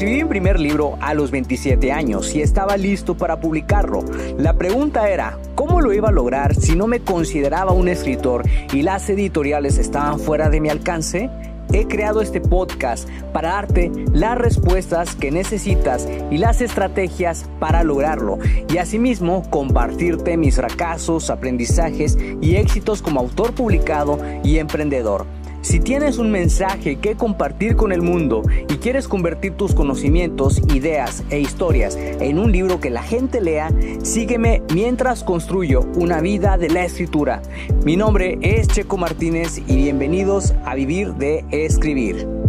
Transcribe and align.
Escribí 0.00 0.22
mi 0.22 0.30
primer 0.30 0.58
libro 0.58 0.96
a 1.02 1.12
los 1.12 1.30
27 1.30 1.92
años 1.92 2.34
y 2.34 2.40
estaba 2.40 2.78
listo 2.78 3.18
para 3.18 3.38
publicarlo. 3.38 4.02
La 4.38 4.54
pregunta 4.54 5.10
era, 5.10 5.38
¿cómo 5.54 5.82
lo 5.82 5.92
iba 5.92 6.08
a 6.08 6.10
lograr 6.10 6.54
si 6.54 6.74
no 6.74 6.86
me 6.86 7.00
consideraba 7.00 7.72
un 7.72 7.86
escritor 7.86 8.48
y 8.72 8.80
las 8.80 9.10
editoriales 9.10 9.76
estaban 9.76 10.18
fuera 10.18 10.48
de 10.48 10.58
mi 10.58 10.70
alcance? 10.70 11.28
He 11.74 11.86
creado 11.86 12.22
este 12.22 12.40
podcast 12.40 13.10
para 13.34 13.50
darte 13.50 13.92
las 14.14 14.38
respuestas 14.38 15.14
que 15.16 15.30
necesitas 15.30 16.08
y 16.30 16.38
las 16.38 16.62
estrategias 16.62 17.44
para 17.58 17.84
lograrlo 17.84 18.38
y 18.72 18.78
asimismo 18.78 19.42
compartirte 19.50 20.38
mis 20.38 20.56
fracasos, 20.56 21.28
aprendizajes 21.28 22.16
y 22.40 22.56
éxitos 22.56 23.02
como 23.02 23.20
autor 23.20 23.52
publicado 23.52 24.18
y 24.42 24.56
emprendedor. 24.56 25.26
Si 25.62 25.78
tienes 25.78 26.16
un 26.16 26.30
mensaje 26.30 26.96
que 26.96 27.16
compartir 27.16 27.76
con 27.76 27.92
el 27.92 28.00
mundo 28.00 28.42
y 28.68 28.76
quieres 28.78 29.06
convertir 29.06 29.52
tus 29.52 29.74
conocimientos, 29.74 30.58
ideas 30.74 31.22
e 31.28 31.38
historias 31.38 31.96
en 31.96 32.38
un 32.38 32.50
libro 32.50 32.80
que 32.80 32.88
la 32.88 33.02
gente 33.02 33.42
lea, 33.42 33.70
sígueme 34.02 34.62
mientras 34.72 35.22
construyo 35.22 35.82
una 35.96 36.22
vida 36.22 36.56
de 36.56 36.70
la 36.70 36.84
escritura. 36.84 37.42
Mi 37.84 37.96
nombre 37.96 38.38
es 38.40 38.68
Checo 38.68 38.96
Martínez 38.96 39.58
y 39.66 39.76
bienvenidos 39.76 40.54
a 40.64 40.74
Vivir 40.74 41.14
de 41.14 41.44
Escribir. 41.50 42.39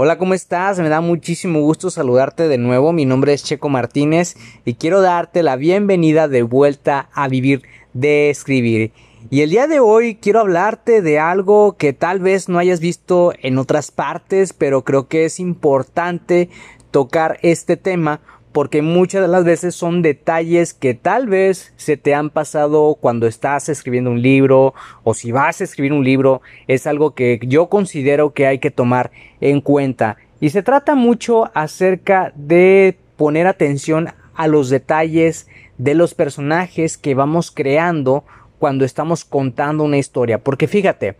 Hola, 0.00 0.16
¿cómo 0.16 0.34
estás? 0.34 0.78
Me 0.78 0.88
da 0.88 1.00
muchísimo 1.00 1.60
gusto 1.60 1.90
saludarte 1.90 2.46
de 2.46 2.56
nuevo. 2.56 2.92
Mi 2.92 3.04
nombre 3.04 3.32
es 3.32 3.42
Checo 3.42 3.68
Martínez 3.68 4.36
y 4.64 4.74
quiero 4.74 5.00
darte 5.00 5.42
la 5.42 5.56
bienvenida 5.56 6.28
de 6.28 6.44
vuelta 6.44 7.08
a 7.12 7.26
vivir 7.26 7.62
de 7.94 8.30
escribir. 8.30 8.92
Y 9.28 9.40
el 9.40 9.50
día 9.50 9.66
de 9.66 9.80
hoy 9.80 10.14
quiero 10.14 10.38
hablarte 10.38 11.02
de 11.02 11.18
algo 11.18 11.76
que 11.76 11.94
tal 11.94 12.20
vez 12.20 12.48
no 12.48 12.60
hayas 12.60 12.78
visto 12.78 13.32
en 13.42 13.58
otras 13.58 13.90
partes, 13.90 14.52
pero 14.52 14.84
creo 14.84 15.08
que 15.08 15.24
es 15.24 15.40
importante 15.40 16.48
tocar 16.92 17.40
este 17.42 17.76
tema 17.76 18.20
porque 18.52 18.82
muchas 18.82 19.22
de 19.22 19.28
las 19.28 19.44
veces 19.44 19.74
son 19.74 20.02
detalles 20.02 20.74
que 20.74 20.94
tal 20.94 21.26
vez 21.26 21.72
se 21.76 21.96
te 21.96 22.14
han 22.14 22.30
pasado 22.30 22.96
cuando 23.00 23.26
estás 23.26 23.68
escribiendo 23.68 24.10
un 24.10 24.22
libro 24.22 24.74
o 25.04 25.14
si 25.14 25.32
vas 25.32 25.60
a 25.60 25.64
escribir 25.64 25.92
un 25.92 26.04
libro, 26.04 26.40
es 26.66 26.86
algo 26.86 27.14
que 27.14 27.38
yo 27.42 27.68
considero 27.68 28.32
que 28.32 28.46
hay 28.46 28.58
que 28.58 28.70
tomar 28.70 29.10
en 29.40 29.60
cuenta. 29.60 30.16
Y 30.40 30.50
se 30.50 30.62
trata 30.62 30.94
mucho 30.94 31.50
acerca 31.54 32.32
de 32.36 32.96
poner 33.16 33.46
atención 33.46 34.08
a 34.34 34.46
los 34.46 34.70
detalles 34.70 35.48
de 35.78 35.94
los 35.94 36.14
personajes 36.14 36.96
que 36.96 37.14
vamos 37.14 37.50
creando 37.50 38.24
cuando 38.58 38.84
estamos 38.84 39.24
contando 39.24 39.84
una 39.84 39.98
historia. 39.98 40.38
Porque 40.38 40.68
fíjate, 40.68 41.16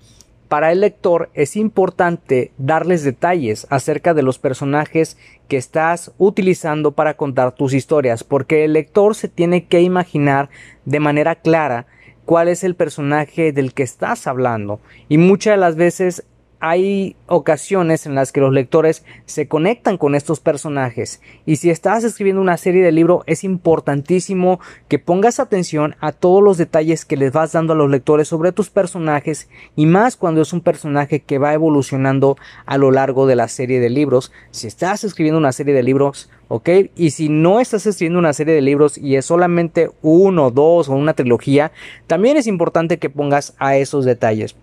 para 0.49 0.73
el 0.73 0.81
lector 0.81 1.31
es 1.35 1.57
importante 1.57 2.53
darles 2.59 3.05
detalles 3.05 3.67
acerca 3.71 4.15
de 4.15 4.23
los 4.23 4.39
personajes 4.39 5.19
que 5.47 5.57
estás 5.57 6.13
utilizando 6.19 6.93
para 6.93 7.15
contar 7.15 7.53
tus 7.53 7.75
historias, 7.75 8.25
porque 8.25 8.65
el 8.65 8.73
lector 8.73 9.15
se 9.15 9.29
tiene 9.29 9.67
que 9.67 9.83
imaginar 9.83 10.49
de 10.85 11.01
manera 11.01 11.37
clara 11.37 11.87
cuál 12.25 12.49
es 12.49 12.65
el 12.65 12.75
personaje 12.75 13.53
del 13.53 13.73
que 13.73 13.83
estás 13.83 14.27
hablando. 14.27 14.81
Y 15.09 15.19
muchas 15.19 15.55
de 15.55 15.59
las 15.59 15.77
veces 15.77 16.25
hay 16.61 17.17
ocasiones 17.27 18.07
en 18.07 18.15
las 18.15 18.33
que 18.33 18.41
los 18.41 18.53
lectores 18.53 19.05
se 19.27 19.49
conectan 19.49 19.97
con 19.97 20.15
estos 20.15 20.41
personajes. 20.41 21.21
Y 21.47 21.57
si 21.57 21.71
estás 21.71 22.05
escribiendo 22.05 22.43
una 22.43 22.57
serie 22.57 22.83
de 22.83 22.93
libros 22.93 23.23
es 23.27 23.45
importantísimo 23.45 24.61
que 24.89 24.99
pongas 24.99 25.41
atención 25.41 25.95
a 26.01 26.13
todos 26.13 26.43
los 26.43 26.59
detalles 26.59 27.05
que 27.05 27.17
les 27.17 27.33
vas 27.33 27.53
dando 27.53 27.73
a 27.73 27.77
los 27.77 27.91
lectores 27.91 28.29
sobre 28.29 28.53
tus 28.53 28.71
personajes 28.71 29.49
y 29.77 29.87
más 29.87 30.17
cuando 30.17 30.43
es 30.43 30.53
un 30.53 30.61
personaje 30.61 31.21
que 31.21 31.39
va 31.39 31.55
evolucionando 31.55 32.37
a 32.67 32.79
lo 32.79 32.91
largo 32.91 33.27
de 33.27 33.37
la 33.37 33.49
serie 33.49 33.81
de 33.81 33.91
libros. 33.91 34.33
Si 34.51 34.67
estás 34.67 35.05
escribiendo 35.05 35.39
una 35.39 35.53
serie 35.53 35.75
de 35.75 35.83
libros 35.83 36.31
ok 36.49 36.69
y 36.97 37.11
si 37.11 37.29
no 37.29 37.61
estás 37.61 37.87
escribiendo 37.87 38.19
una 38.19 38.33
serie 38.33 38.55
de 38.55 38.63
libros 38.63 38.99
y 38.99 39.17
es 39.17 39.27
solamente 39.27 39.91
uno 40.03 40.51
dos 40.51 40.89
o 40.89 40.95
una 40.95 41.13
trilogía 41.13 41.73
también 42.07 42.39
es 42.39 42.47
importante 42.47 42.99
que 42.99 43.11
pongas 43.11 43.55
a 43.59 43.77
esos 43.77 44.07
detalles 44.07 44.57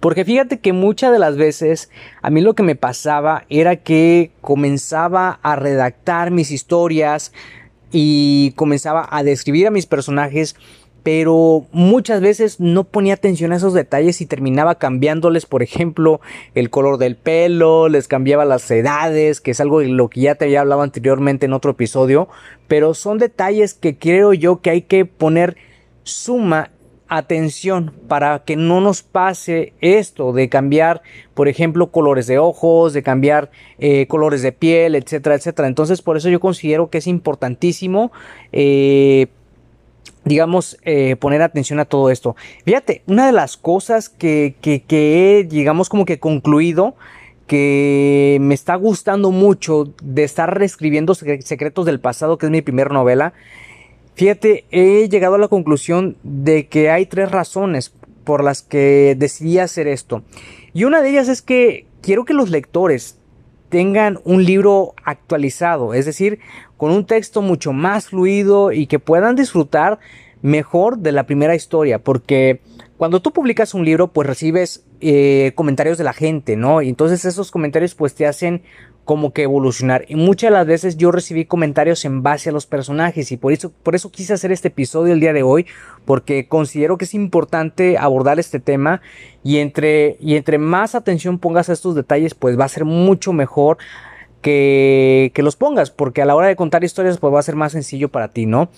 porque 0.00 0.24
fíjate 0.24 0.58
que 0.58 0.72
muchas 0.72 1.12
de 1.12 1.18
las 1.18 1.36
veces 1.36 1.90
a 2.22 2.30
mí 2.30 2.40
lo 2.40 2.54
que 2.54 2.62
me 2.62 2.76
pasaba 2.76 3.44
era 3.48 3.76
que 3.76 4.30
comenzaba 4.40 5.40
a 5.42 5.56
redactar 5.56 6.30
mis 6.30 6.50
historias 6.50 7.32
y 7.90 8.52
comenzaba 8.56 9.08
a 9.10 9.22
describir 9.22 9.66
a 9.66 9.70
mis 9.70 9.86
personajes, 9.86 10.56
pero 11.02 11.66
muchas 11.72 12.20
veces 12.20 12.60
no 12.60 12.84
ponía 12.84 13.14
atención 13.14 13.52
a 13.52 13.56
esos 13.56 13.72
detalles 13.72 14.20
y 14.20 14.26
terminaba 14.26 14.74
cambiándoles, 14.74 15.46
por 15.46 15.62
ejemplo, 15.62 16.20
el 16.54 16.70
color 16.70 16.98
del 16.98 17.16
pelo, 17.16 17.88
les 17.88 18.08
cambiaba 18.08 18.44
las 18.44 18.70
edades, 18.70 19.40
que 19.40 19.52
es 19.52 19.60
algo 19.60 19.80
de 19.80 19.88
lo 19.88 20.08
que 20.08 20.20
ya 20.20 20.34
te 20.34 20.44
había 20.44 20.60
hablado 20.60 20.82
anteriormente 20.82 21.46
en 21.46 21.54
otro 21.54 21.70
episodio, 21.70 22.28
pero 22.66 22.92
son 22.92 23.18
detalles 23.18 23.74
que 23.74 23.96
creo 23.96 24.34
yo 24.34 24.60
que 24.60 24.70
hay 24.70 24.82
que 24.82 25.06
poner 25.06 25.56
suma 26.02 26.70
atención 27.08 27.92
para 28.06 28.40
que 28.40 28.56
no 28.56 28.80
nos 28.80 29.02
pase 29.02 29.72
esto 29.80 30.32
de 30.32 30.48
cambiar, 30.48 31.02
por 31.34 31.48
ejemplo, 31.48 31.90
colores 31.90 32.26
de 32.26 32.38
ojos, 32.38 32.92
de 32.92 33.02
cambiar 33.02 33.50
eh, 33.78 34.06
colores 34.06 34.42
de 34.42 34.52
piel, 34.52 34.94
etcétera, 34.94 35.34
etcétera. 35.34 35.68
Entonces, 35.68 36.02
por 36.02 36.16
eso 36.16 36.28
yo 36.28 36.40
considero 36.40 36.90
que 36.90 36.98
es 36.98 37.06
importantísimo, 37.06 38.12
eh, 38.52 39.28
digamos, 40.24 40.78
eh, 40.84 41.16
poner 41.16 41.42
atención 41.42 41.80
a 41.80 41.86
todo 41.86 42.10
esto. 42.10 42.36
Fíjate, 42.64 43.02
una 43.06 43.26
de 43.26 43.32
las 43.32 43.56
cosas 43.56 44.08
que, 44.08 44.54
que, 44.60 44.82
que 44.82 45.40
he, 45.40 45.44
digamos, 45.44 45.88
como 45.88 46.04
que 46.04 46.18
concluido, 46.18 46.94
que 47.46 48.36
me 48.42 48.54
está 48.54 48.74
gustando 48.76 49.30
mucho 49.30 49.92
de 50.02 50.22
estar 50.22 50.56
reescribiendo 50.56 51.14
Secretos 51.14 51.86
del 51.86 51.98
Pasado, 51.98 52.36
que 52.36 52.44
es 52.44 52.52
mi 52.52 52.60
primera 52.60 52.90
novela, 52.90 53.32
Fíjate, 54.18 54.64
he 54.72 55.08
llegado 55.08 55.36
a 55.36 55.38
la 55.38 55.46
conclusión 55.46 56.16
de 56.24 56.66
que 56.66 56.90
hay 56.90 57.06
tres 57.06 57.30
razones 57.30 57.94
por 58.24 58.42
las 58.42 58.62
que 58.62 59.14
decidí 59.16 59.60
hacer 59.60 59.86
esto. 59.86 60.24
Y 60.74 60.82
una 60.82 61.02
de 61.02 61.10
ellas 61.10 61.28
es 61.28 61.40
que 61.40 61.86
quiero 62.02 62.24
que 62.24 62.34
los 62.34 62.50
lectores 62.50 63.16
tengan 63.68 64.18
un 64.24 64.44
libro 64.44 64.94
actualizado, 65.04 65.94
es 65.94 66.04
decir, 66.04 66.40
con 66.76 66.90
un 66.90 67.06
texto 67.06 67.42
mucho 67.42 67.72
más 67.72 68.08
fluido 68.08 68.72
y 68.72 68.88
que 68.88 68.98
puedan 68.98 69.36
disfrutar 69.36 70.00
mejor 70.42 70.98
de 70.98 71.12
la 71.12 71.24
primera 71.26 71.54
historia, 71.54 71.98
porque 71.98 72.60
cuando 72.96 73.20
tú 73.20 73.32
publicas 73.32 73.74
un 73.74 73.84
libro, 73.84 74.08
pues 74.08 74.26
recibes 74.26 74.84
eh, 75.00 75.52
comentarios 75.54 75.98
de 75.98 76.04
la 76.04 76.12
gente, 76.12 76.56
¿no? 76.56 76.82
Y 76.82 76.88
entonces 76.88 77.24
esos 77.24 77.50
comentarios 77.50 77.94
pues 77.94 78.14
te 78.14 78.26
hacen 78.26 78.62
como 79.08 79.32
que 79.32 79.44
evolucionar. 79.44 80.04
Y 80.08 80.16
muchas 80.16 80.50
de 80.50 80.56
las 80.56 80.66
veces 80.66 80.98
yo 80.98 81.10
recibí 81.10 81.46
comentarios 81.46 82.04
en 82.04 82.22
base 82.22 82.50
a 82.50 82.52
los 82.52 82.66
personajes 82.66 83.32
y 83.32 83.38
por 83.38 83.54
eso, 83.54 83.72
por 83.82 83.94
eso 83.94 84.10
quise 84.10 84.34
hacer 84.34 84.52
este 84.52 84.68
episodio 84.68 85.14
el 85.14 85.20
día 85.20 85.32
de 85.32 85.42
hoy, 85.42 85.64
porque 86.04 86.46
considero 86.46 86.98
que 86.98 87.06
es 87.06 87.14
importante 87.14 87.96
abordar 87.96 88.38
este 88.38 88.60
tema 88.60 89.00
y 89.42 89.58
entre, 89.58 90.18
y 90.20 90.36
entre 90.36 90.58
más 90.58 90.94
atención 90.94 91.38
pongas 91.38 91.70
a 91.70 91.72
estos 91.72 91.94
detalles, 91.94 92.34
pues 92.34 92.60
va 92.60 92.66
a 92.66 92.68
ser 92.68 92.84
mucho 92.84 93.32
mejor 93.32 93.78
que, 94.40 95.32
que 95.34 95.42
los 95.42 95.56
pongas, 95.56 95.90
porque 95.90 96.22
a 96.22 96.26
la 96.26 96.34
hora 96.34 96.48
de 96.48 96.56
contar 96.56 96.84
historias, 96.84 97.18
pues 97.18 97.32
va 97.32 97.40
a 97.40 97.42
ser 97.42 97.56
más 97.56 97.72
sencillo 97.72 98.08
para 98.08 98.28
ti, 98.28 98.46
¿no? 98.46 98.70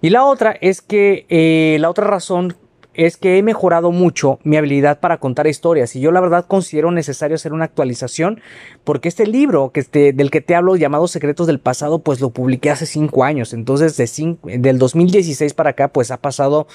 Y 0.00 0.10
la 0.10 0.24
otra 0.24 0.56
es 0.60 0.82
que 0.82 1.26
eh, 1.28 1.76
la 1.80 1.90
otra 1.90 2.06
razón 2.06 2.56
es 2.94 3.16
que 3.16 3.38
he 3.38 3.42
mejorado 3.42 3.90
mucho 3.90 4.38
mi 4.44 4.56
habilidad 4.56 5.00
para 5.00 5.18
contar 5.18 5.46
historias 5.46 5.96
y 5.96 6.00
yo 6.00 6.12
la 6.12 6.20
verdad 6.20 6.44
considero 6.46 6.90
necesario 6.90 7.36
hacer 7.36 7.52
una 7.52 7.64
actualización 7.64 8.40
porque 8.84 9.08
este 9.08 9.26
libro 9.26 9.70
que 9.70 9.80
este, 9.80 10.12
del 10.12 10.30
que 10.30 10.42
te 10.42 10.54
hablo 10.54 10.76
llamado 10.76 11.08
Secretos 11.08 11.46
del 11.46 11.58
Pasado 11.58 12.00
pues 12.00 12.20
lo 12.20 12.30
publiqué 12.30 12.70
hace 12.70 12.84
cinco 12.84 13.24
años 13.24 13.54
entonces 13.54 13.96
de 13.96 14.58
del 14.58 14.78
2016 14.78 15.54
para 15.54 15.70
acá 15.70 15.88
pues 15.88 16.10
ha 16.10 16.18
pasado 16.18 16.66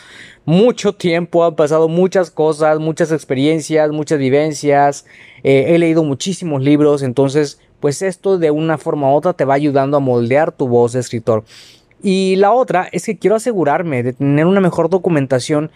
mucho 0.45 0.93
tiempo 0.93 1.45
han 1.45 1.55
pasado 1.55 1.87
muchas 1.87 2.31
cosas 2.31 2.79
muchas 2.79 3.11
experiencias 3.11 3.91
muchas 3.91 4.17
vivencias 4.17 5.05
eh, 5.43 5.65
he 5.69 5.77
leído 5.77 6.03
muchísimos 6.03 6.63
libros 6.63 7.03
entonces 7.03 7.59
pues 7.79 8.01
esto 8.01 8.37
de 8.37 8.51
una 8.51 8.77
forma 8.77 9.11
u 9.11 9.15
otra 9.15 9.33
te 9.33 9.45
va 9.45 9.53
ayudando 9.53 9.97
a 9.97 10.01
moldear 10.01 10.51
tu 10.51 10.67
voz 10.67 10.93
de 10.93 10.99
escritor 10.99 11.43
y 12.01 12.35
la 12.35 12.51
otra 12.51 12.87
es 12.91 13.05
que 13.05 13.17
quiero 13.17 13.35
asegurarme 13.35 14.03
de 14.03 14.13
tener 14.13 14.45
una 14.45 14.61
mejor 14.61 14.89
documentación 14.89 15.71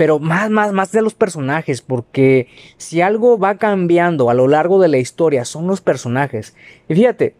pero 0.00 0.18
más, 0.18 0.48
más, 0.48 0.72
más 0.72 0.92
de 0.92 1.02
los 1.02 1.12
personajes, 1.12 1.82
porque 1.82 2.48
si 2.78 3.02
algo 3.02 3.38
va 3.38 3.58
cambiando 3.58 4.30
a 4.30 4.34
lo 4.34 4.48
largo 4.48 4.80
de 4.80 4.88
la 4.88 4.96
historia 4.96 5.44
son 5.44 5.66
los 5.66 5.82
personajes. 5.82 6.56
Y 6.88 6.94
fíjate, 6.94 7.34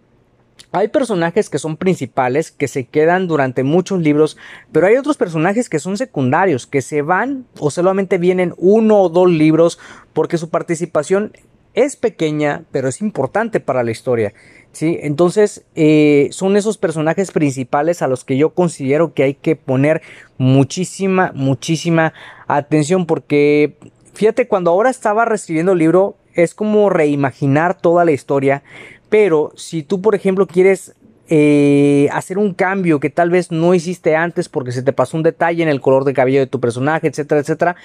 hay 0.71 0.89
personajes 0.89 1.49
que 1.49 1.59
son 1.59 1.79
principales, 1.79 2.51
que 2.51 2.69
se 2.69 2.85
quedan 2.85 3.29
durante 3.29 3.65
muchos 3.65 4.01
libros, 4.01 4.37
pero 4.73 4.87
hay 4.87 4.97
otros 4.97 5.17
personajes 5.17 5.71
que 5.71 5.79
son 5.79 5.97
secundarios, 5.97 6.67
que 6.67 6.83
se 6.83 7.01
van 7.01 7.47
o 7.59 7.71
solamente 7.71 8.19
vienen 8.19 8.53
uno 8.59 9.01
o 9.01 9.09
dos 9.09 9.31
libros 9.31 9.79
porque 10.13 10.37
su 10.37 10.51
participación 10.51 11.33
es 11.75 11.97
pequeña, 11.97 12.65
pero 12.71 12.89
es 12.89 13.01
importante 13.01 13.61
para 13.61 13.83
la 13.83 13.91
historia. 13.91 14.33
¿sí? 14.73 14.99
Entonces, 15.03 15.65
eh, 15.75 16.29
son 16.33 16.57
esos 16.57 16.79
personajes 16.79 17.31
principales 17.31 18.03
a 18.03 18.09
los 18.09 18.25
que 18.25 18.37
yo 18.37 18.51
considero 18.51 19.15
que 19.15 19.23
hay 19.23 19.35
que 19.35 19.57
poner 19.57 20.03
muchísima, 20.39 21.33
muchísima 21.35 22.13
atención 22.47 23.07
porque 23.07 23.77
fíjate, 24.15 24.49
cuando 24.49 24.71
ahora 24.71 24.91
estaba 24.91 25.25
reescribiendo 25.25 25.73
el 25.73 25.79
libro, 25.79 26.17
es 26.35 26.55
como 26.55 26.91
reimaginar 26.91 27.81
toda 27.81 28.05
la 28.05 28.13
historia, 28.13 28.63
pero 29.09 29.53
si 29.57 29.83
tú, 29.83 30.01
por 30.01 30.15
ejemplo, 30.15 30.47
quieres 30.47 30.95
eh, 31.29 32.09
hacer 32.13 32.39
un 32.39 32.55
cambio 32.55 33.01
que 33.01 33.11
tal 33.11 33.31
vez 33.31 33.51
no 33.51 33.73
hiciste 33.73 34.17
antes 34.17 34.49
porque 34.49 34.73
se 34.73 34.83
te 34.83 34.93
pasó 34.93 35.17
un 35.17 35.23
detalle 35.23 35.63
en 35.63 35.69
el 35.69 35.81
color 35.81 36.05
de 36.05 36.13
cabello 36.13 36.41
de 36.41 36.47
tu 36.47 36.61
personaje, 36.61 37.09
etcétera, 37.09 37.41
etcétera, 37.41 37.77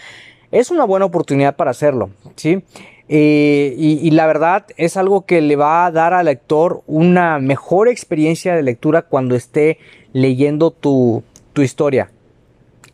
es 0.52 0.72
una 0.72 0.84
buena 0.84 1.06
oportunidad 1.06 1.56
para 1.56 1.72
hacerlo, 1.72 2.10
¿sí? 2.36 2.64
Eh, 3.08 3.76
y, 3.78 4.10
la 4.12 4.26
verdad 4.26 4.66
es 4.78 4.98
algo 4.98 5.26
que 5.28 5.40
le 5.42 5.56
va 5.56 5.86
a 5.86 5.92
dar 5.92 6.14
al 6.14 6.26
lector 6.26 6.82
una 6.88 7.38
mejor 7.38 7.88
experiencia 7.88 8.56
de 8.56 8.64
lectura 8.64 9.04
cuando 9.04 9.36
esté 9.36 9.78
leyendo 10.12 10.72
tu, 10.72 11.24
historia. 11.56 12.10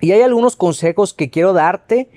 Y 0.01 0.11
hay 0.11 0.21
algunos 0.21 0.55
consejos 0.55 1.13
que 1.13 1.29
quiero 1.29 1.53
darte 1.53 2.09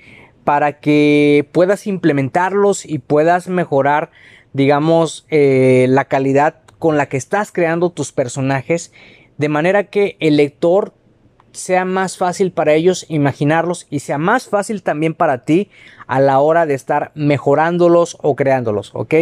para 0.43 0.79
que 0.79 1.47
puedas 1.51 1.87
implementarlos 1.87 2.85
y 2.85 2.99
puedas 2.99 3.47
mejorar, 3.47 4.11
digamos, 4.53 5.25
eh, 5.29 5.87
la 5.89 6.05
calidad 6.05 6.57
con 6.77 6.97
la 6.97 7.07
que 7.07 7.17
estás 7.17 7.51
creando 7.51 7.89
tus 7.89 8.11
personajes, 8.11 8.91
de 9.37 9.49
manera 9.49 9.85
que 9.85 10.17
el 10.19 10.37
lector 10.37 10.93
sea 11.55 11.85
más 11.85 12.17
fácil 12.17 12.51
para 12.51 12.73
ellos 12.73 13.05
imaginarlos 13.09 13.87
y 13.89 13.99
sea 13.99 14.17
más 14.17 14.47
fácil 14.47 14.83
también 14.83 15.13
para 15.13 15.45
ti 15.45 15.69
a 16.07 16.19
la 16.19 16.39
hora 16.39 16.65
de 16.65 16.73
estar 16.73 17.11
mejorándolos 17.15 18.17
o 18.21 18.35
creándolos, 18.35 18.91
¿ok? 18.93 19.13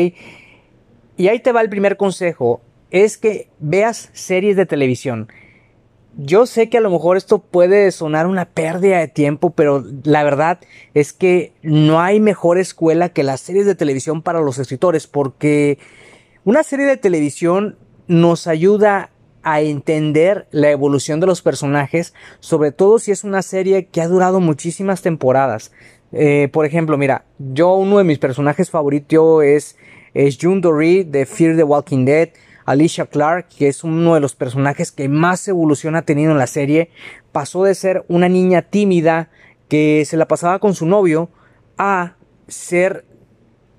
Y 1.15 1.27
ahí 1.27 1.39
te 1.39 1.51
va 1.51 1.61
el 1.61 1.69
primer 1.69 1.97
consejo, 1.97 2.61
es 2.91 3.17
que 3.17 3.49
veas 3.59 4.09
series 4.13 4.55
de 4.55 4.65
televisión. 4.65 5.27
Yo 6.15 6.45
sé 6.45 6.69
que 6.69 6.77
a 6.77 6.81
lo 6.81 6.91
mejor 6.91 7.17
esto 7.17 7.39
puede 7.39 7.91
sonar 7.91 8.27
una 8.27 8.45
pérdida 8.45 8.99
de 8.99 9.07
tiempo, 9.07 9.49
pero 9.49 9.83
la 10.03 10.23
verdad 10.23 10.59
es 10.93 11.11
que 11.11 11.53
no 11.63 12.01
hay 12.01 12.19
mejor 12.19 12.59
escuela 12.59 13.09
que 13.09 13.23
las 13.23 13.41
series 13.41 13.65
de 13.65 13.73
televisión 13.73 14.21
para 14.21 14.41
los 14.41 14.59
escritores, 14.59 15.07
porque 15.07 15.79
una 16.43 16.61
serie 16.61 16.85
de 16.85 16.97
televisión 16.97 17.77
nos 18.07 18.47
ayuda 18.47 19.09
a 19.43 19.61
entender 19.61 20.47
la 20.51 20.71
evolución 20.71 21.19
de 21.19 21.27
los 21.27 21.41
personajes, 21.41 22.13
sobre 22.39 22.71
todo 22.71 22.99
si 22.99 23.11
es 23.11 23.23
una 23.23 23.41
serie 23.41 23.85
que 23.87 24.01
ha 24.01 24.07
durado 24.07 24.39
muchísimas 24.39 25.01
temporadas. 25.01 25.71
Eh, 26.11 26.49
por 26.51 26.65
ejemplo, 26.65 26.97
mira, 26.97 27.25
yo 27.39 27.73
uno 27.75 27.97
de 27.97 28.03
mis 28.03 28.19
personajes 28.19 28.69
favoritos 28.69 29.43
es, 29.43 29.77
es 30.13 30.37
June 30.41 30.61
Dory 30.61 31.03
de 31.03 31.25
Fear 31.25 31.55
the 31.55 31.63
Walking 31.63 32.05
Dead, 32.05 32.29
Alicia 32.65 33.05
Clark, 33.05 33.47
que 33.49 33.67
es 33.67 33.83
uno 33.83 34.13
de 34.13 34.19
los 34.19 34.35
personajes 34.35 34.91
que 34.91 35.09
más 35.09 35.47
evolución 35.47 35.95
ha 35.95 36.03
tenido 36.03 36.31
en 36.31 36.37
la 36.37 36.47
serie, 36.47 36.89
pasó 37.31 37.63
de 37.63 37.75
ser 37.75 38.05
una 38.07 38.29
niña 38.29 38.61
tímida 38.61 39.29
que 39.67 40.05
se 40.05 40.17
la 40.17 40.27
pasaba 40.27 40.59
con 40.59 40.75
su 40.75 40.85
novio 40.85 41.29
a 41.77 42.15
ser 42.47 43.05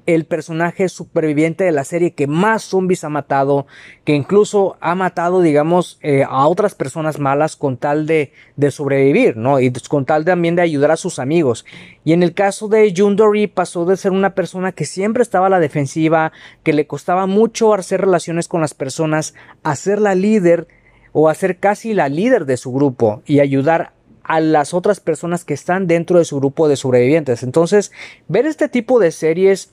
el 0.06 0.24
personaje 0.24 0.88
superviviente 0.88 1.64
de 1.64 1.72
la 1.72 1.84
serie 1.84 2.12
que 2.12 2.26
más 2.26 2.62
zombies 2.62 3.04
ha 3.04 3.08
matado, 3.08 3.66
que 4.04 4.14
incluso 4.14 4.76
ha 4.80 4.94
matado, 4.94 5.40
digamos, 5.40 5.98
eh, 6.02 6.24
a 6.28 6.46
otras 6.46 6.74
personas 6.74 7.18
malas 7.18 7.56
con 7.56 7.76
tal 7.76 8.06
de, 8.06 8.32
de, 8.56 8.70
sobrevivir, 8.70 9.36
¿no? 9.36 9.60
Y 9.60 9.72
con 9.88 10.04
tal 10.04 10.24
también 10.24 10.56
de 10.56 10.62
ayudar 10.62 10.90
a 10.90 10.96
sus 10.96 11.18
amigos. 11.18 11.64
Y 12.04 12.12
en 12.12 12.22
el 12.22 12.34
caso 12.34 12.68
de 12.68 12.92
June 12.96 13.16
Dory 13.16 13.46
pasó 13.46 13.84
de 13.84 13.96
ser 13.96 14.12
una 14.12 14.34
persona 14.34 14.72
que 14.72 14.84
siempre 14.84 15.22
estaba 15.22 15.46
a 15.46 15.50
la 15.50 15.60
defensiva, 15.60 16.32
que 16.62 16.72
le 16.72 16.86
costaba 16.86 17.26
mucho 17.26 17.72
hacer 17.74 18.00
relaciones 18.00 18.48
con 18.48 18.60
las 18.60 18.74
personas, 18.74 19.34
a 19.62 19.76
ser 19.76 20.00
la 20.00 20.14
líder 20.14 20.68
o 21.12 21.28
a 21.28 21.34
ser 21.34 21.58
casi 21.58 21.94
la 21.94 22.08
líder 22.08 22.44
de 22.44 22.56
su 22.56 22.72
grupo 22.72 23.22
y 23.24 23.40
ayudar 23.40 23.92
a 24.24 24.40
las 24.40 24.74
otras 24.74 25.00
personas 25.00 25.44
que 25.44 25.54
están 25.54 25.86
dentro 25.86 26.18
de 26.18 26.24
su 26.24 26.38
grupo 26.38 26.66
de 26.66 26.76
sobrevivientes. 26.76 27.42
Entonces, 27.42 27.92
ver 28.26 28.46
este 28.46 28.68
tipo 28.68 28.98
de 28.98 29.12
series 29.12 29.70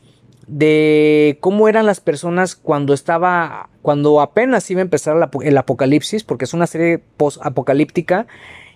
de 0.52 1.38
cómo 1.40 1.70
eran 1.70 1.86
las 1.86 2.02
personas 2.02 2.58
cuando 2.58 2.94
estaba, 2.94 3.70
cuando 3.82 4.20
apenas 4.20 4.70
iba 4.70 4.82
a 4.82 4.84
empezar 4.84 5.16
el 5.44 5.58
apocalipsis, 5.58 6.26
porque 6.26 6.44
es 6.44 6.54
una 6.54 6.68
serie 6.68 7.02
post-apocalíptica, 7.16 8.28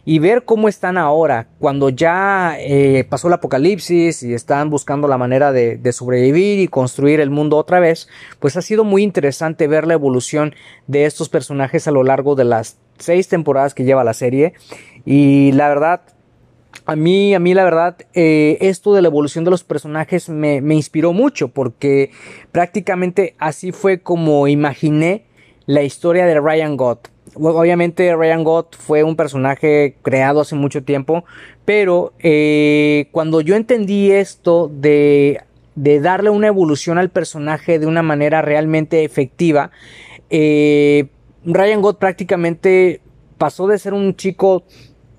y 0.05 0.19
ver 0.19 0.45
cómo 0.45 0.69
están 0.69 0.97
ahora, 0.97 1.49
cuando 1.59 1.89
ya 1.89 2.55
eh, 2.59 3.05
pasó 3.09 3.27
el 3.27 3.33
apocalipsis 3.33 4.23
y 4.23 4.33
están 4.33 4.69
buscando 4.69 5.09
la 5.09 5.17
manera 5.17 5.51
de, 5.51 5.77
de, 5.77 5.91
sobrevivir 5.91 6.59
y 6.59 6.67
construir 6.69 7.19
el 7.19 7.31
mundo 7.31 7.57
otra 7.57 7.81
vez, 7.81 8.07
pues 8.39 8.55
ha 8.55 8.61
sido 8.61 8.85
muy 8.85 9.03
interesante 9.03 9.67
ver 9.67 9.85
la 9.85 9.95
evolución 9.95 10.53
de 10.87 11.05
estos 11.05 11.27
personajes 11.27 11.87
a 11.87 11.91
lo 11.91 12.03
largo 12.03 12.35
de 12.35 12.45
las 12.45 12.77
seis 12.99 13.27
temporadas 13.27 13.73
que 13.73 13.83
lleva 13.83 14.03
la 14.03 14.13
serie. 14.13 14.53
Y 15.05 15.51
la 15.53 15.67
verdad, 15.67 16.01
a 16.85 16.95
mí, 16.95 17.33
a 17.33 17.39
mí 17.39 17.53
la 17.53 17.63
verdad, 17.63 17.97
eh, 18.13 18.57
esto 18.61 18.93
de 18.93 19.01
la 19.01 19.07
evolución 19.07 19.43
de 19.43 19.51
los 19.51 19.63
personajes 19.63 20.29
me, 20.29 20.61
me, 20.61 20.75
inspiró 20.75 21.13
mucho 21.13 21.47
porque 21.47 22.11
prácticamente 22.51 23.35
así 23.39 23.71
fue 23.71 24.01
como 24.01 24.47
imaginé 24.47 25.25
la 25.65 25.83
historia 25.83 26.25
de 26.25 26.39
Ryan 26.39 26.77
Gott. 26.77 27.09
Obviamente 27.33 28.15
Ryan 28.15 28.43
Gott 28.43 28.77
fue 28.77 29.03
un 29.03 29.15
personaje 29.15 29.97
creado 30.03 30.41
hace 30.41 30.55
mucho 30.55 30.83
tiempo, 30.83 31.25
pero 31.65 32.13
eh, 32.19 33.09
cuando 33.11 33.41
yo 33.41 33.55
entendí 33.55 34.11
esto 34.11 34.71
de, 34.71 35.41
de, 35.75 35.99
darle 35.99 36.29
una 36.29 36.47
evolución 36.47 36.97
al 36.97 37.09
personaje 37.09 37.79
de 37.79 37.87
una 37.87 38.03
manera 38.03 38.41
realmente 38.41 39.03
efectiva, 39.03 39.71
eh, 40.29 41.07
Ryan 41.43 41.81
Gott 41.81 41.99
prácticamente 41.99 43.01
pasó 43.37 43.67
de 43.67 43.79
ser 43.79 43.93
un 43.93 44.15
chico 44.15 44.63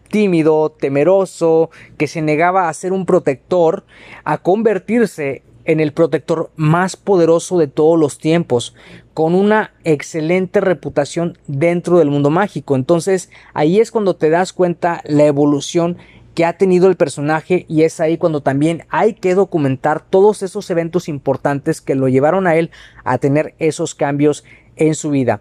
tímido, 0.08 0.70
temeroso, 0.70 1.70
que 1.96 2.06
se 2.06 2.22
negaba 2.22 2.68
a 2.68 2.74
ser 2.74 2.92
un 2.92 3.06
protector, 3.06 3.84
a 4.24 4.38
convertirse 4.38 5.42
en 5.66 5.80
el 5.80 5.92
protector 5.92 6.50
más 6.56 6.96
poderoso 6.96 7.58
de 7.58 7.66
todos 7.66 7.98
los 7.98 8.18
tiempos, 8.18 8.74
con 9.14 9.34
una 9.34 9.72
excelente 9.84 10.60
reputación 10.60 11.38
dentro 11.46 11.98
del 11.98 12.10
mundo 12.10 12.30
mágico. 12.30 12.76
Entonces 12.76 13.30
ahí 13.52 13.80
es 13.80 13.90
cuando 13.90 14.14
te 14.14 14.30
das 14.30 14.52
cuenta 14.52 15.02
la 15.04 15.26
evolución 15.26 15.98
que 16.36 16.44
ha 16.44 16.58
tenido 16.58 16.88
el 16.88 16.96
personaje 16.96 17.64
y 17.66 17.82
es 17.82 17.98
ahí 17.98 18.18
cuando 18.18 18.42
también 18.42 18.84
hay 18.90 19.14
que 19.14 19.34
documentar 19.34 20.04
todos 20.08 20.42
esos 20.42 20.68
eventos 20.70 21.08
importantes 21.08 21.80
que 21.80 21.94
lo 21.94 22.08
llevaron 22.08 22.46
a 22.46 22.56
él 22.56 22.70
a 23.04 23.16
tener 23.16 23.54
esos 23.58 23.94
cambios 23.94 24.44
en 24.76 24.94
su 24.94 25.10
vida. 25.10 25.40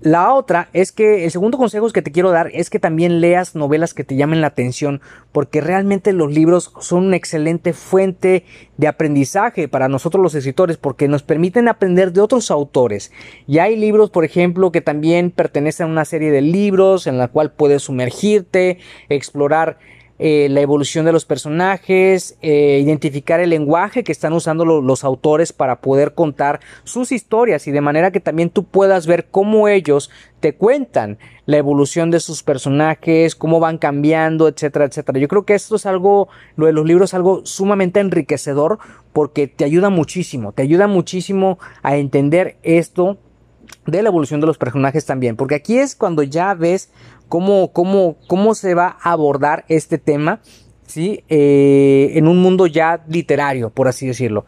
La 0.00 0.32
otra 0.32 0.68
es 0.72 0.92
que 0.92 1.24
el 1.24 1.30
segundo 1.32 1.58
consejo 1.58 1.88
que 1.90 2.02
te 2.02 2.12
quiero 2.12 2.30
dar 2.30 2.50
es 2.54 2.70
que 2.70 2.78
también 2.78 3.20
leas 3.20 3.56
novelas 3.56 3.94
que 3.94 4.04
te 4.04 4.14
llamen 4.14 4.40
la 4.40 4.46
atención, 4.46 5.00
porque 5.32 5.60
realmente 5.60 6.12
los 6.12 6.32
libros 6.32 6.72
son 6.80 7.06
una 7.06 7.16
excelente 7.16 7.72
fuente 7.72 8.44
de 8.76 8.86
aprendizaje 8.86 9.66
para 9.66 9.88
nosotros 9.88 10.22
los 10.22 10.36
escritores, 10.36 10.76
porque 10.76 11.08
nos 11.08 11.24
permiten 11.24 11.66
aprender 11.66 12.12
de 12.12 12.20
otros 12.20 12.52
autores. 12.52 13.10
Y 13.48 13.58
hay 13.58 13.74
libros, 13.74 14.10
por 14.10 14.24
ejemplo, 14.24 14.70
que 14.70 14.80
también 14.80 15.32
pertenecen 15.32 15.88
a 15.88 15.90
una 15.90 16.04
serie 16.04 16.30
de 16.30 16.42
libros 16.42 17.08
en 17.08 17.18
la 17.18 17.26
cual 17.26 17.50
puedes 17.50 17.82
sumergirte, 17.82 18.78
explorar 19.08 19.78
eh, 20.18 20.48
la 20.50 20.60
evolución 20.60 21.04
de 21.04 21.12
los 21.12 21.24
personajes, 21.24 22.36
eh, 22.42 22.80
identificar 22.82 23.40
el 23.40 23.50
lenguaje 23.50 24.02
que 24.02 24.12
están 24.12 24.32
usando 24.32 24.64
los 24.64 25.04
autores 25.04 25.52
para 25.52 25.80
poder 25.80 26.14
contar 26.14 26.60
sus 26.84 27.12
historias 27.12 27.66
y 27.68 27.70
de 27.70 27.80
manera 27.80 28.10
que 28.10 28.20
también 28.20 28.50
tú 28.50 28.64
puedas 28.64 29.06
ver 29.06 29.28
cómo 29.30 29.68
ellos 29.68 30.10
te 30.40 30.54
cuentan 30.54 31.18
la 31.46 31.56
evolución 31.56 32.10
de 32.10 32.20
sus 32.20 32.42
personajes, 32.42 33.34
cómo 33.34 33.60
van 33.60 33.78
cambiando, 33.78 34.48
etcétera, 34.48 34.86
etcétera. 34.86 35.18
Yo 35.18 35.28
creo 35.28 35.44
que 35.44 35.54
esto 35.54 35.76
es 35.76 35.86
algo, 35.86 36.28
lo 36.56 36.66
de 36.66 36.72
los 36.72 36.86
libros 36.86 37.14
algo 37.14 37.44
sumamente 37.44 38.00
enriquecedor 38.00 38.78
porque 39.12 39.46
te 39.46 39.64
ayuda 39.64 39.88
muchísimo, 39.88 40.52
te 40.52 40.62
ayuda 40.62 40.86
muchísimo 40.86 41.58
a 41.82 41.96
entender 41.96 42.56
esto 42.62 43.18
de 43.86 44.02
la 44.02 44.08
evolución 44.08 44.40
de 44.40 44.46
los 44.46 44.58
personajes 44.58 45.06
también, 45.06 45.36
porque 45.36 45.54
aquí 45.54 45.78
es 45.78 45.94
cuando 45.94 46.22
ya 46.22 46.54
ves 46.54 46.90
cómo, 47.28 47.72
cómo, 47.72 48.16
cómo 48.26 48.54
se 48.54 48.74
va 48.74 48.96
a 49.00 49.12
abordar 49.12 49.64
este 49.68 49.98
tema, 49.98 50.40
¿sí? 50.86 51.24
Eh, 51.28 52.12
en 52.14 52.26
un 52.26 52.38
mundo 52.38 52.66
ya 52.66 53.04
literario, 53.08 53.70
por 53.70 53.88
así 53.88 54.06
decirlo. 54.06 54.44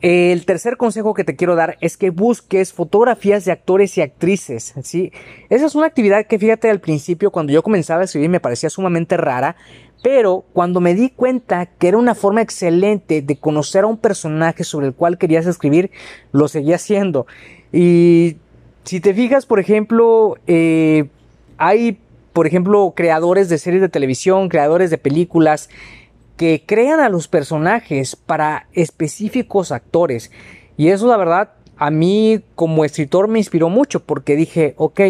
El 0.00 0.44
tercer 0.44 0.76
consejo 0.76 1.14
que 1.14 1.24
te 1.24 1.34
quiero 1.34 1.56
dar 1.56 1.78
es 1.80 1.96
que 1.96 2.10
busques 2.10 2.74
fotografías 2.74 3.46
de 3.46 3.52
actores 3.52 3.96
y 3.96 4.02
actrices, 4.02 4.74
¿sí? 4.82 5.12
Esa 5.48 5.66
es 5.66 5.74
una 5.74 5.86
actividad 5.86 6.26
que 6.26 6.38
fíjate 6.38 6.68
al 6.68 6.80
principio 6.80 7.30
cuando 7.30 7.52
yo 7.52 7.62
comenzaba 7.62 8.02
a 8.02 8.04
escribir 8.04 8.28
me 8.28 8.40
parecía 8.40 8.68
sumamente 8.68 9.16
rara, 9.16 9.56
pero 10.02 10.44
cuando 10.52 10.80
me 10.80 10.94
di 10.94 11.08
cuenta 11.08 11.64
que 11.64 11.88
era 11.88 11.96
una 11.96 12.14
forma 12.14 12.42
excelente 12.42 13.22
de 13.22 13.36
conocer 13.36 13.84
a 13.84 13.86
un 13.86 13.96
personaje 13.96 14.62
sobre 14.62 14.88
el 14.88 14.94
cual 14.94 15.16
querías 15.16 15.46
escribir, 15.46 15.90
lo 16.32 16.48
seguí 16.48 16.74
haciendo. 16.74 17.26
Y 17.72 18.36
si 18.84 19.00
te 19.00 19.14
fijas, 19.14 19.46
por 19.46 19.58
ejemplo, 19.58 20.36
eh, 20.46 21.06
hay, 21.56 21.98
por 22.34 22.48
ejemplo, 22.48 22.92
creadores 22.96 23.48
de 23.48 23.58
series 23.58 23.80
de 23.80 23.88
televisión, 23.88 24.48
creadores 24.48 24.90
de 24.90 24.98
películas, 24.98 25.70
que 26.36 26.64
crean 26.66 26.98
a 26.98 27.08
los 27.08 27.28
personajes 27.28 28.16
para 28.16 28.66
específicos 28.72 29.70
actores. 29.70 30.32
Y 30.76 30.88
eso, 30.88 31.06
la 31.06 31.16
verdad, 31.16 31.52
a 31.76 31.92
mí 31.92 32.40
como 32.56 32.84
escritor 32.84 33.28
me 33.28 33.38
inspiró 33.38 33.68
mucho 33.68 34.00
porque 34.00 34.34
dije, 34.34 34.74
ok, 34.78 35.00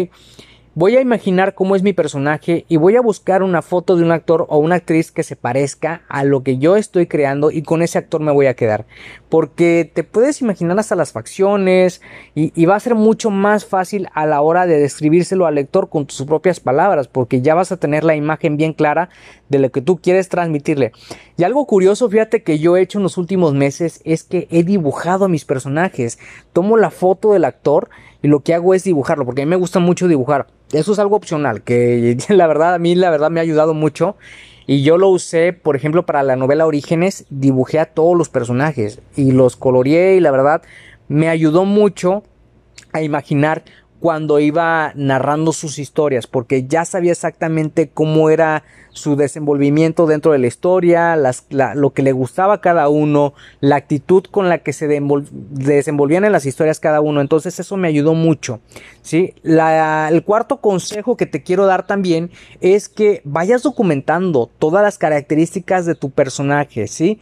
voy 0.75 0.97
a 0.97 1.01
imaginar 1.01 1.55
cómo 1.55 1.77
es 1.77 1.83
mi 1.83 1.93
personaje 1.93 2.65
y 2.67 2.75
voy 2.75 2.97
a 2.97 3.01
buscar 3.01 3.43
una 3.43 3.61
foto 3.61 3.95
de 3.95 4.03
un 4.03 4.11
actor 4.11 4.45
o 4.49 4.57
una 4.57 4.75
actriz 4.75 5.09
que 5.09 5.23
se 5.23 5.37
parezca 5.37 6.01
a 6.09 6.25
lo 6.25 6.43
que 6.43 6.57
yo 6.57 6.75
estoy 6.75 7.07
creando 7.07 7.49
y 7.49 7.63
con 7.63 7.81
ese 7.81 7.97
actor 7.97 8.19
me 8.19 8.33
voy 8.33 8.47
a 8.47 8.55
quedar. 8.55 8.85
Porque 9.29 9.89
te 9.91 10.03
puedes 10.03 10.41
imaginar 10.41 10.77
hasta 10.77 10.95
las 10.95 11.13
facciones 11.13 12.01
y, 12.35 12.65
va 12.65 12.75
a 12.75 12.79
ser 12.79 12.95
mucho 12.95 13.29
más 13.29 13.65
fácil 13.65 14.09
a 14.13 14.25
la 14.25 14.41
hora 14.41 14.65
de 14.65 14.77
describírselo 14.77 15.45
al 15.45 15.55
lector 15.55 15.87
con 15.87 16.07
tus 16.07 16.21
propias 16.23 16.59
palabras 16.59 17.07
porque 17.07 17.41
ya 17.41 17.55
vas 17.55 17.71
a 17.71 17.77
tener 17.77 18.03
la 18.03 18.15
imagen 18.15 18.57
bien 18.57 18.73
clara 18.73 19.09
de 19.47 19.59
lo 19.59 19.71
que 19.71 19.81
tú 19.81 19.97
quieres 20.01 20.27
transmitirle. 20.27 20.91
Y 21.37 21.43
algo 21.43 21.65
curioso, 21.67 22.09
fíjate 22.09 22.43
que 22.43 22.59
yo 22.59 22.75
he 22.75 22.81
hecho 22.81 22.99
en 22.99 23.03
los 23.03 23.17
últimos 23.17 23.53
meses 23.53 24.01
es 24.03 24.23
que 24.23 24.47
he 24.51 24.63
dibujado 24.63 25.25
a 25.25 25.29
mis 25.29 25.45
personajes. 25.45 26.19
Tomo 26.51 26.75
la 26.75 26.89
foto 26.89 27.31
del 27.31 27.45
actor 27.45 27.89
y 28.21 28.27
lo 28.27 28.41
que 28.41 28.53
hago 28.53 28.73
es 28.73 28.83
dibujarlo 28.83 29.25
porque 29.25 29.41
a 29.41 29.45
mí 29.45 29.49
me 29.49 29.55
gusta 29.55 29.79
mucho 29.79 30.07
dibujar. 30.07 30.47
Eso 30.71 30.93
es 30.93 30.99
algo 30.99 31.15
opcional, 31.15 31.61
que 31.61 32.17
la 32.29 32.47
verdad 32.47 32.73
a 32.73 32.79
mí 32.79 32.95
la 32.95 33.09
verdad 33.09 33.31
me 33.31 33.39
ha 33.39 33.43
ayudado 33.43 33.73
mucho. 33.73 34.15
Y 34.67 34.81
yo 34.81 34.97
lo 34.97 35.09
usé, 35.09 35.53
por 35.53 35.75
ejemplo, 35.75 36.07
para 36.07 36.23
la 36.23 36.35
novela 36.35 36.65
Orígenes, 36.65 37.25
dibujé 37.29 37.79
a 37.79 37.85
todos 37.85 38.17
los 38.17 38.29
personajes 38.29 38.99
y 39.15 39.31
los 39.31 39.55
coloreé 39.55 40.15
y 40.15 40.19
la 40.19 40.31
verdad 40.31 40.63
me 41.07 41.29
ayudó 41.29 41.65
mucho 41.65 42.23
a 42.91 43.03
imaginar 43.03 43.63
cuando 44.05 44.39
iba 44.39 44.91
narrando 44.93 45.51
sus 45.51 45.79
historias, 45.79 46.27
porque 46.27 46.67
ya 46.67 46.85
sabía 46.85 47.11
exactamente 47.11 47.89
cómo 47.91 48.29
era 48.29 48.61
su 48.91 49.15
desenvolvimiento 49.15 50.05
dentro 50.05 50.31
de 50.31 50.37
la 50.37 50.45
historia, 50.45 51.17
lo 51.73 51.89
que 51.89 52.03
le 52.03 52.11
gustaba 52.11 52.53
a 52.53 52.61
cada 52.61 52.87
uno, 52.87 53.33
la 53.61 53.77
actitud 53.77 54.23
con 54.29 54.47
la 54.47 54.59
que 54.59 54.73
se 54.73 54.87
desenvolvían 54.87 56.23
en 56.23 56.31
las 56.31 56.45
historias 56.45 56.79
cada 56.79 57.01
uno. 57.01 57.19
Entonces 57.19 57.59
eso 57.59 57.77
me 57.77 57.87
ayudó 57.87 58.13
mucho. 58.13 58.59
¿sí? 59.01 59.33
el 59.43 60.23
cuarto 60.23 60.57
consejo 60.57 61.17
que 61.17 61.25
te 61.25 61.41
quiero 61.41 61.65
dar 61.65 61.87
también 61.87 62.29
es 62.61 62.89
que 62.89 63.21
vayas 63.23 63.63
documentando 63.63 64.51
todas 64.59 64.83
las 64.83 64.99
características 64.99 65.87
de 65.87 65.95
tu 65.95 66.11
personaje. 66.11 66.85
¿sí? 66.85 67.19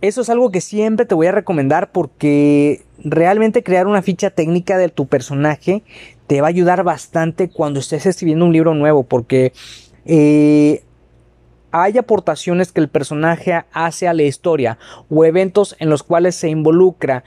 Eso 0.00 0.20
es 0.20 0.30
algo 0.30 0.50
que 0.50 0.60
siempre 0.60 1.06
te 1.06 1.14
voy 1.14 1.26
a 1.26 1.32
recomendar 1.32 1.90
porque 1.90 2.82
realmente 3.02 3.62
crear 3.62 3.86
una 3.86 4.02
ficha 4.02 4.30
técnica 4.30 4.76
de 4.78 4.88
tu 4.88 5.06
personaje 5.06 5.82
te 6.26 6.40
va 6.40 6.48
a 6.48 6.50
ayudar 6.50 6.82
bastante 6.82 7.48
cuando 7.48 7.80
estés 7.80 8.06
escribiendo 8.06 8.44
un 8.44 8.52
libro 8.52 8.74
nuevo 8.74 9.04
porque 9.04 9.52
eh, 10.04 10.82
hay 11.70 11.98
aportaciones 11.98 12.72
que 12.72 12.80
el 12.80 12.88
personaje 12.88 13.64
hace 13.72 14.08
a 14.08 14.14
la 14.14 14.22
historia 14.22 14.78
o 15.10 15.24
eventos 15.24 15.76
en 15.78 15.90
los 15.90 16.02
cuales 16.02 16.34
se 16.34 16.48
involucra 16.48 17.24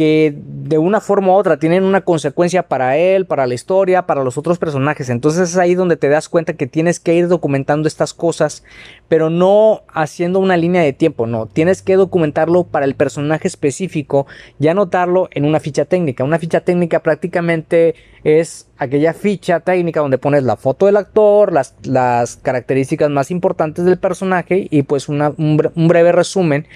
que 0.00 0.34
de 0.34 0.78
una 0.78 1.02
forma 1.02 1.28
u 1.28 1.32
otra 1.32 1.58
tienen 1.58 1.84
una 1.84 2.00
consecuencia 2.00 2.62
para 2.62 2.96
él, 2.96 3.26
para 3.26 3.46
la 3.46 3.52
historia, 3.52 4.06
para 4.06 4.24
los 4.24 4.38
otros 4.38 4.56
personajes. 4.56 5.10
Entonces 5.10 5.50
es 5.50 5.56
ahí 5.58 5.74
donde 5.74 5.98
te 5.98 6.08
das 6.08 6.30
cuenta 6.30 6.54
que 6.54 6.66
tienes 6.66 6.98
que 6.98 7.14
ir 7.14 7.28
documentando 7.28 7.86
estas 7.86 8.14
cosas, 8.14 8.64
pero 9.08 9.28
no 9.28 9.82
haciendo 9.92 10.38
una 10.38 10.56
línea 10.56 10.80
de 10.80 10.94
tiempo, 10.94 11.26
no, 11.26 11.44
tienes 11.44 11.82
que 11.82 11.96
documentarlo 11.96 12.64
para 12.64 12.86
el 12.86 12.94
personaje 12.94 13.46
específico 13.46 14.26
y 14.58 14.68
anotarlo 14.68 15.28
en 15.32 15.44
una 15.44 15.60
ficha 15.60 15.84
técnica. 15.84 16.24
Una 16.24 16.38
ficha 16.38 16.62
técnica 16.62 17.02
prácticamente 17.02 17.94
es 18.24 18.70
aquella 18.78 19.12
ficha 19.12 19.60
técnica 19.60 20.00
donde 20.00 20.16
pones 20.16 20.44
la 20.44 20.56
foto 20.56 20.86
del 20.86 20.96
actor, 20.96 21.52
las, 21.52 22.36
características 22.40 23.10
más 23.10 23.30
importantes 23.30 23.84
del 23.84 23.98
personaje 23.98 24.66
y 24.70 24.82
pues 24.82 25.10
un 25.10 25.58
breve 25.88 26.12
resumen 26.12 26.66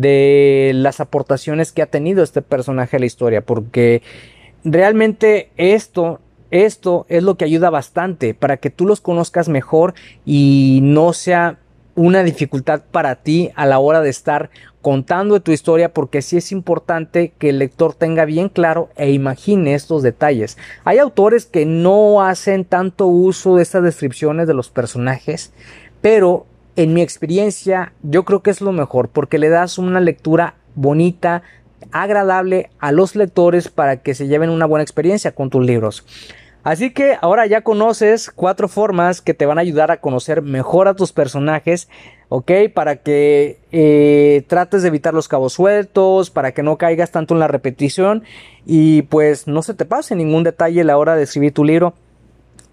de 0.00 0.72
las 0.74 1.00
aportaciones 1.00 1.72
que 1.72 1.82
ha 1.82 1.86
tenido 1.86 2.22
este 2.22 2.42
personaje 2.42 2.96
a 2.96 3.00
la 3.00 3.06
historia, 3.06 3.40
porque 3.40 4.02
realmente 4.64 5.50
esto 5.56 6.20
esto 6.50 7.06
es 7.08 7.22
lo 7.22 7.36
que 7.36 7.44
ayuda 7.44 7.70
bastante 7.70 8.32
para 8.32 8.56
que 8.58 8.70
tú 8.70 8.86
los 8.86 9.00
conozcas 9.00 9.48
mejor 9.48 9.94
y 10.24 10.78
no 10.82 11.12
sea 11.12 11.58
una 11.96 12.22
dificultad 12.22 12.82
para 12.90 13.16
ti 13.16 13.50
a 13.56 13.66
la 13.66 13.78
hora 13.78 14.00
de 14.00 14.10
estar 14.10 14.50
contando 14.82 15.40
tu 15.40 15.50
historia 15.50 15.92
porque 15.92 16.22
sí 16.22 16.36
es 16.36 16.52
importante 16.52 17.32
que 17.38 17.48
el 17.48 17.58
lector 17.58 17.94
tenga 17.94 18.24
bien 18.24 18.48
claro 18.48 18.90
e 18.96 19.10
imagine 19.10 19.74
estos 19.74 20.02
detalles. 20.02 20.58
Hay 20.84 20.98
autores 20.98 21.46
que 21.46 21.66
no 21.66 22.22
hacen 22.22 22.64
tanto 22.64 23.06
uso 23.06 23.56
de 23.56 23.62
estas 23.62 23.82
descripciones 23.82 24.46
de 24.46 24.54
los 24.54 24.68
personajes, 24.68 25.52
pero 26.00 26.46
en 26.76 26.94
mi 26.94 27.02
experiencia, 27.02 27.92
yo 28.02 28.24
creo 28.24 28.42
que 28.42 28.50
es 28.50 28.60
lo 28.60 28.72
mejor 28.72 29.08
porque 29.08 29.38
le 29.38 29.48
das 29.48 29.78
una 29.78 30.00
lectura 30.00 30.54
bonita, 30.74 31.42
agradable 31.90 32.70
a 32.78 32.92
los 32.92 33.16
lectores 33.16 33.68
para 33.68 33.98
que 33.98 34.14
se 34.14 34.28
lleven 34.28 34.50
una 34.50 34.66
buena 34.66 34.82
experiencia 34.82 35.32
con 35.32 35.50
tus 35.50 35.64
libros. 35.64 36.04
Así 36.66 36.90
que 36.90 37.16
ahora 37.20 37.46
ya 37.46 37.60
conoces 37.60 38.28
cuatro 38.28 38.66
formas 38.66 39.22
que 39.22 39.34
te 39.34 39.46
van 39.46 39.56
a 39.56 39.60
ayudar 39.60 39.92
a 39.92 40.00
conocer 40.00 40.42
mejor 40.42 40.88
a 40.88 40.94
tus 40.94 41.12
personajes, 41.12 41.88
¿ok? 42.28 42.50
Para 42.74 42.96
que 42.96 43.60
eh, 43.70 44.44
trates 44.48 44.82
de 44.82 44.88
evitar 44.88 45.14
los 45.14 45.28
cabos 45.28 45.52
sueltos, 45.52 46.30
para 46.30 46.50
que 46.52 46.64
no 46.64 46.76
caigas 46.76 47.12
tanto 47.12 47.34
en 47.34 47.40
la 47.40 47.46
repetición 47.46 48.24
y 48.66 49.02
pues 49.02 49.46
no 49.46 49.62
se 49.62 49.74
te 49.74 49.84
pase 49.84 50.16
ningún 50.16 50.42
detalle 50.42 50.80
a 50.80 50.84
la 50.84 50.98
hora 50.98 51.14
de 51.14 51.22
escribir 51.22 51.54
tu 51.54 51.62
libro. 51.62 51.94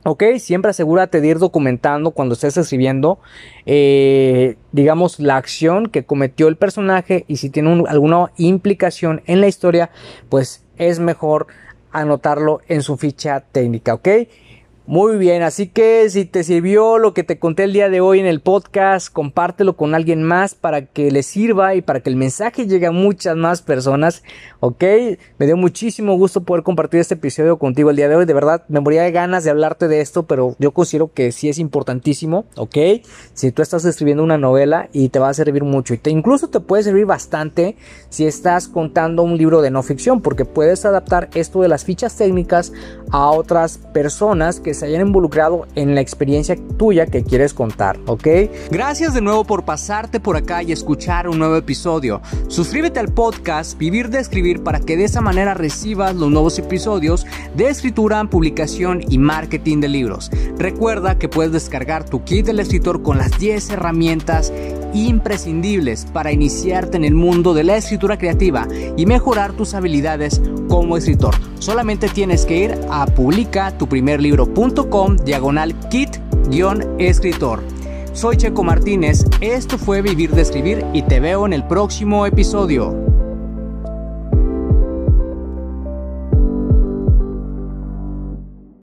Ok, 0.06 0.24
siempre 0.38 0.72
asegúrate 0.72 1.22
de 1.22 1.28
ir 1.30 1.40
documentando 1.40 2.12
cuando 2.12 2.34
estés 2.34 2.58
escribiendo, 2.58 3.20
eh, 3.66 4.58
digamos, 4.74 5.20
la 5.22 5.38
acción 5.38 5.88
que 5.88 6.04
cometió 6.04 6.50
el 6.50 6.58
personaje 6.58 7.24
y 7.30 7.38
si 7.38 7.50
tiene 7.50 7.86
alguna 7.88 8.32
implicación 8.36 9.22
en 9.28 9.40
la 9.40 9.48
historia, 9.48 9.92
pues 10.28 10.66
es 10.78 11.00
mejor 11.00 11.48
anotarlo 11.94 12.60
en 12.68 12.82
su 12.82 12.98
ficha 12.98 13.46
técnica, 13.52 13.94
¿ok? 13.94 14.10
Muy 14.86 15.16
bien, 15.16 15.44
así 15.44 15.68
que 15.68 16.10
si 16.10 16.26
te 16.26 16.44
sirvió 16.44 16.98
lo 16.98 17.14
que 17.14 17.24
te 17.24 17.40
conté 17.40 17.64
el 17.64 17.72
día 17.72 17.88
de 17.88 18.02
hoy 18.02 18.20
en 18.20 18.26
el 18.26 18.42
podcast, 18.42 19.08
compártelo 19.08 19.78
con 19.78 19.96
alguien 19.96 20.24
más 20.24 20.56
para 20.56 20.88
que 20.88 21.10
le 21.10 21.24
sirva 21.24 21.74
y 21.74 21.82
para 21.82 22.02
que 22.02 22.10
el 22.10 22.18
mensaje 22.18 22.68
llegue 22.68 22.88
a 22.88 22.92
muchas 22.92 23.38
más 23.38 23.62
personas, 23.62 24.24
¿ok? 24.60 24.84
Me 25.38 25.46
dio 25.46 25.56
muchísimo 25.56 26.18
gusto 26.18 26.44
poder 26.44 26.66
compartir 26.66 27.00
este 27.00 27.14
episodio 27.14 27.58
contigo 27.58 27.92
el 27.92 27.96
día 27.96 28.10
de 28.10 28.18
hoy, 28.18 28.26
de 28.26 28.34
verdad 28.34 28.66
me 28.68 28.82
moría 28.82 29.04
de 29.04 29.14
ganas 29.14 29.46
de 29.46 29.52
hablarte 29.52 29.88
de 29.88 30.02
esto, 30.02 30.24
pero 30.24 30.58
yo 30.60 30.72
considero 30.74 31.14
que 31.14 31.32
sí 31.32 31.48
es 31.48 31.60
importantísimo, 31.60 32.44
¿ok? 32.58 32.76
Si 33.34 33.54
tú 33.54 33.62
estás 33.62 33.86
escribiendo 33.86 34.22
una 34.22 34.38
novela 34.38 34.90
y 34.92 35.08
te 35.08 35.20
va 35.20 35.30
a 35.30 35.34
servir 35.34 35.64
mucho 35.64 35.94
y 35.94 35.98
te 35.98 36.10
incluso 36.10 36.50
te 36.50 36.60
puede 36.60 36.84
servir 36.84 37.06
bastante 37.06 37.78
si 38.10 38.26
estás 38.26 38.68
contando 38.68 39.24
un 39.24 39.38
libro 39.38 39.62
de 39.62 39.72
no 39.72 39.82
ficción, 39.82 40.20
porque 40.20 40.44
puedes 40.44 40.84
adaptar 40.84 41.30
esto 41.36 41.62
de 41.62 41.70
las 41.70 41.86
fichas 41.86 42.18
técnicas 42.18 42.74
a 43.12 43.30
otras 43.30 43.78
personas 43.78 44.60
se 44.74 44.86
hayan 44.86 45.08
involucrado 45.08 45.68
en 45.76 45.96
la 45.96 46.02
experiencia 46.02 46.58
tuya 46.78 47.06
que 47.06 47.24
quieres 47.24 47.54
contar, 47.54 48.00
¿ok? 48.06 48.28
Gracias 48.72 49.14
de 49.14 49.22
nuevo 49.22 49.44
por 49.44 49.66
pasarte 49.66 50.20
por 50.20 50.38
acá 50.38 50.64
y 50.64 50.72
escuchar 50.72 51.28
un 51.28 51.40
nuevo 51.40 51.56
episodio. 51.56 52.22
Suscríbete 52.48 53.00
al 53.00 53.14
podcast 53.14 53.78
Vivir 53.78 54.10
de 54.10 54.20
Escribir 54.20 54.64
para 54.64 54.80
que 54.80 54.98
de 54.98 55.06
esa 55.06 55.22
manera 55.22 55.54
recibas 55.54 56.16
los 56.16 56.32
nuevos 56.32 56.58
episodios 56.60 57.26
de 57.56 57.70
escritura, 57.70 58.24
publicación 58.26 59.02
y 59.10 59.18
marketing 59.18 59.80
de 59.80 59.88
libros. 59.90 60.32
Recuerda 60.58 61.18
que 61.18 61.30
puedes 61.30 61.52
descargar 61.52 62.06
tu 62.06 62.24
kit 62.24 62.46
del 62.46 62.60
escritor 62.60 63.02
con 63.02 63.18
las 63.18 63.38
10 63.40 63.72
herramientas 63.72 64.52
imprescindibles 64.94 66.06
para 66.12 66.32
iniciarte 66.32 66.98
en 66.98 67.06
el 67.06 67.16
mundo 67.16 67.54
de 67.54 67.64
la 67.64 67.78
escritura 67.78 68.18
creativa 68.18 68.68
y 68.96 69.06
mejorar 69.06 69.54
tus 69.54 69.74
habilidades 69.74 70.42
como 70.70 70.98
escritor. 70.98 71.36
Solamente 71.60 72.10
tienes 72.10 72.46
que 72.46 72.58
ir 72.58 72.78
a 72.90 73.06
publicatuprimerlibro.com 73.06 75.18
diagonal 75.18 75.76
kit-escritor. 75.90 77.64
Soy 78.14 78.38
Checo 78.38 78.64
Martínez, 78.64 79.26
esto 79.42 79.78
fue 79.78 80.02
Vivir 80.02 80.32
de 80.32 80.44
Escribir 80.44 80.86
y 80.94 81.02
te 81.02 81.20
veo 81.20 81.46
en 81.46 81.52
el 81.54 81.66
próximo 81.66 82.26
episodio. 82.26 83.13